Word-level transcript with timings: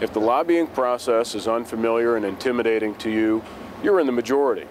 If 0.00 0.14
the 0.14 0.20
lobbying 0.20 0.66
process 0.68 1.34
is 1.34 1.46
unfamiliar 1.46 2.16
and 2.16 2.24
intimidating 2.24 2.94
to 2.96 3.10
you, 3.10 3.42
you're 3.82 4.00
in 4.00 4.06
the 4.06 4.12
majority. 4.12 4.66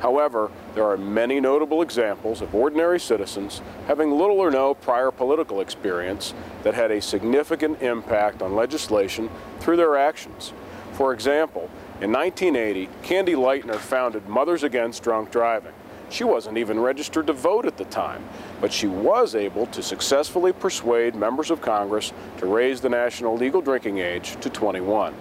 However, 0.00 0.50
there 0.74 0.84
are 0.84 0.96
many 0.96 1.38
notable 1.38 1.82
examples 1.82 2.40
of 2.40 2.54
ordinary 2.54 2.98
citizens 2.98 3.60
having 3.86 4.10
little 4.10 4.40
or 4.40 4.50
no 4.50 4.72
prior 4.72 5.10
political 5.10 5.60
experience 5.60 6.32
that 6.62 6.72
had 6.72 6.90
a 6.90 7.02
significant 7.02 7.82
impact 7.82 8.40
on 8.40 8.56
legislation 8.56 9.28
through 9.58 9.76
their 9.76 9.98
actions. 9.98 10.54
For 10.92 11.12
example, 11.12 11.68
in 12.00 12.10
1980, 12.10 12.88
Candy 13.02 13.34
Lightner 13.34 13.76
founded 13.76 14.26
Mothers 14.30 14.62
Against 14.62 15.02
Drunk 15.02 15.30
Driving. 15.30 15.74
She 16.10 16.24
wasn't 16.24 16.58
even 16.58 16.80
registered 16.80 17.28
to 17.28 17.32
vote 17.32 17.66
at 17.66 17.76
the 17.76 17.84
time, 17.84 18.28
but 18.60 18.72
she 18.72 18.88
was 18.88 19.36
able 19.36 19.66
to 19.66 19.80
successfully 19.80 20.52
persuade 20.52 21.14
members 21.14 21.52
of 21.52 21.60
Congress 21.60 22.12
to 22.38 22.46
raise 22.46 22.80
the 22.80 22.88
national 22.88 23.36
legal 23.36 23.62
drinking 23.62 23.98
age 23.98 24.36
to 24.40 24.50
21. 24.50 25.14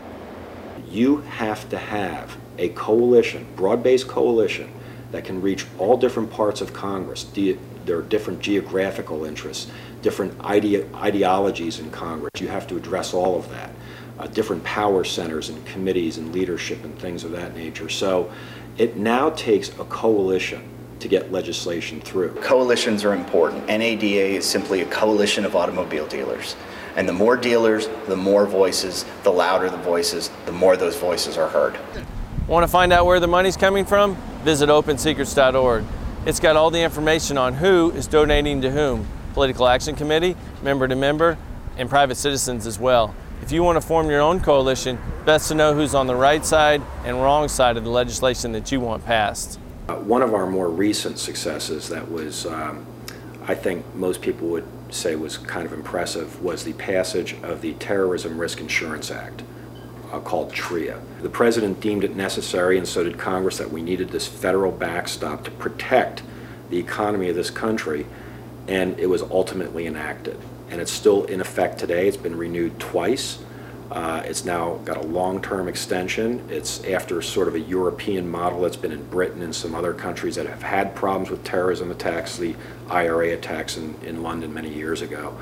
You 0.89 1.17
have 1.17 1.69
to 1.69 1.77
have 1.77 2.35
a 2.57 2.69
coalition, 2.69 3.45
broad-based 3.55 4.07
coalition, 4.07 4.71
that 5.11 5.25
can 5.25 5.41
reach 5.41 5.65
all 5.77 5.95
different 5.97 6.31
parts 6.31 6.61
of 6.61 6.73
Congress. 6.73 7.23
There 7.23 7.97
are 7.97 8.01
different 8.01 8.41
geographical 8.41 9.25
interests, 9.25 9.71
different 10.01 10.33
ide 10.39 10.85
ideologies 10.95 11.79
in 11.79 11.91
Congress. 11.91 12.31
You 12.39 12.47
have 12.47 12.67
to 12.67 12.77
address 12.77 13.13
all 13.13 13.37
of 13.37 13.49
that. 13.49 13.71
Uh, 14.17 14.27
different 14.27 14.63
power 14.63 15.03
centers 15.03 15.49
and 15.49 15.65
committees 15.65 16.17
and 16.17 16.33
leadership 16.33 16.83
and 16.83 16.97
things 16.99 17.23
of 17.23 17.31
that 17.31 17.55
nature. 17.55 17.89
So 17.89 18.31
it 18.77 18.97
now 18.97 19.29
takes 19.29 19.69
a 19.79 19.85
coalition 19.85 20.61
to 20.99 21.07
get 21.07 21.31
legislation 21.31 22.01
through. 22.01 22.33
Coalitions 22.35 23.03
are 23.03 23.13
important. 23.13 23.67
NADA 23.67 24.35
is 24.35 24.45
simply 24.45 24.81
a 24.81 24.85
coalition 24.85 25.45
of 25.45 25.55
automobile 25.55 26.07
dealers. 26.07 26.55
And 26.95 27.07
the 27.07 27.13
more 27.13 27.37
dealers, 27.37 27.87
the 28.07 28.17
more 28.17 28.45
voices, 28.45 29.05
the 29.23 29.31
louder 29.31 29.69
the 29.69 29.77
voices, 29.77 30.29
the 30.45 30.51
more 30.51 30.75
those 30.75 30.97
voices 30.97 31.37
are 31.37 31.47
heard. 31.47 31.77
Want 32.47 32.63
to 32.63 32.67
find 32.67 32.91
out 32.91 33.05
where 33.05 33.19
the 33.19 33.27
money's 33.27 33.55
coming 33.55 33.85
from? 33.85 34.15
Visit 34.43 34.69
opensecrets.org. 34.69 35.85
It's 36.25 36.39
got 36.39 36.55
all 36.55 36.71
the 36.71 36.81
information 36.81 37.37
on 37.37 37.53
who 37.53 37.91
is 37.91 38.07
donating 38.07 38.61
to 38.61 38.71
whom 38.71 39.07
political 39.33 39.67
action 39.67 39.95
committee, 39.95 40.35
member 40.63 40.87
to 40.87 40.95
member, 40.95 41.37
and 41.77 41.89
private 41.89 42.15
citizens 42.15 42.67
as 42.67 42.77
well. 42.77 43.15
If 43.41 43.53
you 43.53 43.63
want 43.63 43.81
to 43.81 43.87
form 43.87 44.09
your 44.09 44.19
own 44.19 44.41
coalition, 44.41 44.99
best 45.25 45.47
to 45.47 45.55
know 45.55 45.73
who's 45.73 45.95
on 45.95 46.07
the 46.07 46.15
right 46.15 46.45
side 46.45 46.81
and 47.05 47.21
wrong 47.21 47.47
side 47.47 47.77
of 47.77 47.85
the 47.85 47.89
legislation 47.89 48.51
that 48.51 48.71
you 48.71 48.81
want 48.81 49.05
passed. 49.05 49.59
Uh, 49.89 49.95
one 50.01 50.21
of 50.21 50.35
our 50.35 50.45
more 50.45 50.69
recent 50.69 51.17
successes 51.17 51.89
that 51.89 52.11
was, 52.11 52.45
um, 52.45 52.85
I 53.47 53.55
think 53.55 53.95
most 53.95 54.21
people 54.21 54.47
would 54.49 54.67
say 54.91 55.15
was 55.15 55.39
kind 55.39 55.65
of 55.65 55.73
impressive, 55.73 56.43
was 56.43 56.63
the 56.63 56.73
passage 56.73 57.35
of 57.41 57.61
the 57.61 57.73
Terrorism 57.73 58.37
Risk 58.37 58.61
Insurance 58.61 59.09
Act 59.09 59.41
uh, 60.11 60.19
called 60.19 60.53
TRIA. 60.53 61.01
The 61.23 61.29
president 61.29 61.81
deemed 61.81 62.03
it 62.03 62.15
necessary, 62.15 62.77
and 62.77 62.87
so 62.87 63.03
did 63.03 63.17
Congress, 63.17 63.57
that 63.57 63.71
we 63.71 63.81
needed 63.81 64.09
this 64.09 64.27
federal 64.27 64.71
backstop 64.71 65.43
to 65.45 65.51
protect 65.51 66.21
the 66.69 66.77
economy 66.77 67.29
of 67.29 67.35
this 67.35 67.49
country, 67.49 68.05
and 68.67 68.99
it 68.99 69.07
was 69.07 69.23
ultimately 69.23 69.87
enacted. 69.87 70.37
And 70.69 70.79
it's 70.79 70.91
still 70.91 71.23
in 71.23 71.41
effect 71.41 71.79
today. 71.79 72.07
It's 72.07 72.15
been 72.15 72.37
renewed 72.37 72.79
twice. 72.79 73.39
Uh, 73.91 74.21
it's 74.23 74.45
now 74.45 74.75
got 74.85 74.97
a 74.97 75.01
long-term 75.07 75.67
extension. 75.67 76.47
It's 76.49 76.83
after 76.83 77.21
sort 77.21 77.47
of 77.47 77.55
a 77.55 77.59
European 77.59 78.29
model 78.29 78.61
that's 78.61 78.77
been 78.77 78.91
in 78.91 79.03
Britain 79.05 79.41
and 79.41 79.55
some 79.55 79.73
other 79.73 79.93
countries 79.93 80.35
that 80.35 80.45
have 80.45 80.61
had 80.61 80.95
problems 80.95 81.31
with 81.31 81.43
terrorism 81.43 81.89
attacks, 81.89 82.37
the 82.37 82.55
IRA 82.89 83.33
attacks 83.33 83.77
in, 83.77 83.95
in 84.03 84.21
London 84.21 84.53
many 84.53 84.71
years 84.71 85.01
ago. 85.01 85.35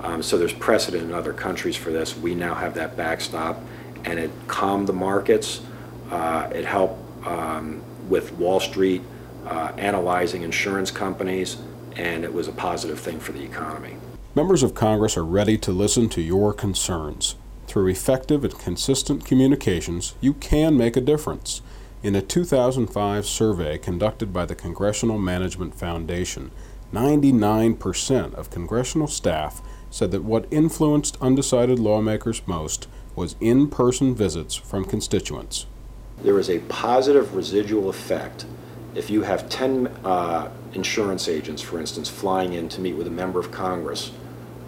Um, 0.00 0.22
so 0.22 0.36
there's 0.36 0.52
precedent 0.52 1.04
in 1.04 1.12
other 1.12 1.32
countries 1.32 1.76
for 1.76 1.90
this. 1.90 2.14
We 2.14 2.34
now 2.34 2.54
have 2.54 2.74
that 2.74 2.94
backstop 2.96 3.58
and 4.04 4.18
it 4.18 4.30
calmed 4.48 4.86
the 4.86 4.92
markets. 4.92 5.62
Uh, 6.10 6.50
it 6.54 6.66
helped 6.66 7.00
um, 7.26 7.82
with 8.08 8.32
Wall 8.32 8.60
Street 8.60 9.00
uh, 9.46 9.72
analyzing 9.78 10.42
insurance 10.42 10.90
companies, 10.90 11.56
and 11.96 12.24
it 12.24 12.32
was 12.32 12.48
a 12.48 12.52
positive 12.52 12.98
thing 13.00 13.18
for 13.18 13.32
the 13.32 13.42
economy. 13.42 13.96
Members 14.34 14.62
of 14.62 14.74
Congress 14.74 15.16
are 15.16 15.24
ready 15.24 15.56
to 15.58 15.72
listen 15.72 16.08
to 16.10 16.20
your 16.20 16.52
concerns. 16.52 17.36
Through 17.66 17.88
effective 17.88 18.44
and 18.44 18.58
consistent 18.58 19.24
communications, 19.24 20.14
you 20.20 20.34
can 20.34 20.76
make 20.76 20.96
a 20.96 21.00
difference. 21.00 21.62
In 22.02 22.14
a 22.14 22.22
2005 22.22 23.26
survey 23.26 23.78
conducted 23.78 24.32
by 24.32 24.44
the 24.44 24.54
Congressional 24.54 25.18
Management 25.18 25.74
Foundation, 25.74 26.50
99% 26.92 28.34
of 28.34 28.50
congressional 28.50 29.08
staff 29.08 29.62
said 29.90 30.10
that 30.10 30.22
what 30.22 30.46
influenced 30.50 31.16
undecided 31.20 31.78
lawmakers 31.78 32.42
most 32.46 32.86
was 33.16 33.36
in-person 33.40 34.14
visits 34.14 34.54
from 34.54 34.84
constituents. 34.84 35.66
There 36.22 36.38
is 36.38 36.50
a 36.50 36.58
positive 36.60 37.34
residual 37.34 37.88
effect 37.88 38.44
if 38.94 39.10
you 39.10 39.22
have 39.22 39.48
10 39.48 39.88
uh, 40.04 40.50
insurance 40.72 41.28
agents, 41.28 41.62
for 41.62 41.80
instance, 41.80 42.08
flying 42.08 42.52
in 42.52 42.68
to 42.68 42.80
meet 42.80 42.94
with 42.94 43.06
a 43.06 43.10
member 43.10 43.40
of 43.40 43.50
Congress 43.50 44.12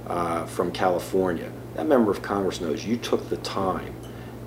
uh, 0.06 0.46
from 0.46 0.72
California. 0.72 1.50
That 1.74 1.86
member 1.86 2.10
of 2.10 2.22
Congress 2.22 2.60
knows 2.60 2.84
you 2.84 2.96
took 2.96 3.28
the 3.28 3.36
time 3.38 3.94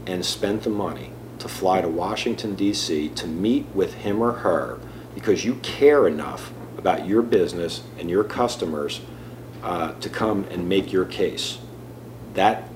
and 0.06 0.26
spent 0.26 0.64
the 0.64 0.70
money 0.70 1.12
to 1.40 1.48
fly 1.48 1.82
to 1.82 1.88
Washington, 1.88 2.56
D.C. 2.56 3.10
to 3.10 3.28
meet 3.28 3.66
with 3.74 3.96
him 3.96 4.22
or 4.22 4.32
her 4.32 4.80
because 5.16 5.46
you 5.46 5.56
care 5.56 6.08
enough 6.08 6.52
about 6.78 7.06
your 7.08 7.22
business 7.22 7.84
and 7.98 8.10
your 8.10 8.24
customers 8.24 9.02
uh, 9.64 9.94
to 9.94 10.10
come 10.10 10.46
and 10.46 10.68
make 10.68 10.94
your 10.94 11.06
case. 11.06 11.60
That 12.34 12.70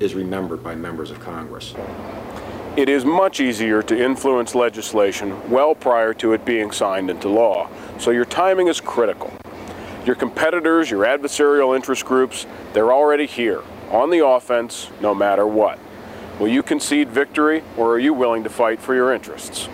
is 0.00 0.14
remembered 0.14 0.62
by 0.62 0.74
members 0.74 1.10
of 1.10 1.20
Congress. 1.20 1.74
It 2.76 2.88
is 2.88 3.04
much 3.04 3.40
easier 3.40 3.82
to 3.82 3.98
influence 3.98 4.54
legislation 4.54 5.50
well 5.50 5.74
prior 5.74 6.14
to 6.14 6.32
it 6.32 6.44
being 6.44 6.70
signed 6.70 7.10
into 7.10 7.28
law, 7.28 7.68
so 7.98 8.10
your 8.10 8.24
timing 8.24 8.68
is 8.68 8.80
critical. 8.80 9.32
Your 10.08 10.14
competitors, 10.14 10.90
your 10.90 11.04
adversarial 11.04 11.76
interest 11.76 12.06
groups, 12.06 12.46
they're 12.72 12.94
already 12.94 13.26
here, 13.26 13.60
on 13.90 14.08
the 14.08 14.26
offense, 14.26 14.88
no 15.02 15.14
matter 15.14 15.46
what. 15.46 15.78
Will 16.40 16.48
you 16.48 16.62
concede 16.62 17.10
victory, 17.10 17.62
or 17.76 17.92
are 17.92 17.98
you 17.98 18.14
willing 18.14 18.42
to 18.44 18.48
fight 18.48 18.80
for 18.80 18.94
your 18.94 19.12
interests? 19.12 19.68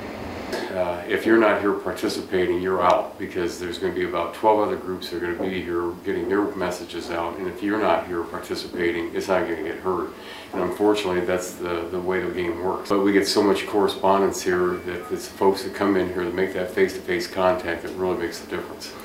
Uh, 0.73 1.05
if 1.07 1.25
you're 1.25 1.39
not 1.39 1.61
here 1.61 1.75
participating, 1.75 2.61
you're 2.61 2.83
out 2.83 3.17
because 3.17 3.61
there's 3.61 3.79
going 3.79 3.95
to 3.95 4.01
be 4.01 4.09
about 4.09 4.35
12 4.35 4.59
other 4.59 4.77
groups 4.77 5.09
that 5.11 5.19
are 5.19 5.21
going 5.21 5.39
to 5.39 5.45
be 5.45 5.63
here 5.63 5.93
getting 6.05 6.29
their 6.29 6.43
messages 6.57 7.13
out. 7.13 7.39
And 7.39 7.47
if 7.47 7.63
you're 7.63 7.81
not 7.81 8.09
here 8.09 8.25
participating, 8.25 9.15
it's 9.15 9.29
not 9.29 9.47
going 9.47 9.63
to 9.63 9.71
get 9.71 9.79
heard. 9.79 10.11
And 10.53 10.63
unfortunately, 10.63 11.21
that's 11.21 11.53
the, 11.53 11.87
the 11.93 12.01
way 12.01 12.21
the 12.21 12.33
game 12.33 12.61
works. 12.61 12.89
But 12.89 13.05
we 13.05 13.13
get 13.13 13.29
so 13.29 13.41
much 13.41 13.69
correspondence 13.69 14.43
here 14.43 14.79
that 14.79 15.13
it's 15.13 15.29
folks 15.29 15.63
that 15.63 15.77
come 15.77 15.97
in 15.97 16.09
here 16.09 16.25
that 16.25 16.35
make 16.35 16.55
that 16.55 16.73
face-to-face 16.73 17.29
-face 17.29 17.33
contact 17.33 17.85
that 17.85 17.93
really 17.93 18.19
makes 18.19 18.41
the 18.41 18.51
difference. 18.57 19.04